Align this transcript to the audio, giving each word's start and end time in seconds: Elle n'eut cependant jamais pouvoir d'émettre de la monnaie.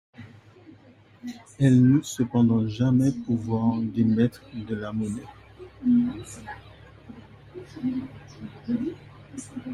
Elle 1.59 1.79
n'eut 1.79 2.01
cependant 2.03 2.67
jamais 2.67 3.11
pouvoir 3.11 3.77
d'émettre 3.79 4.41
de 4.67 4.73
la 4.73 4.91
monnaie. 4.91 5.21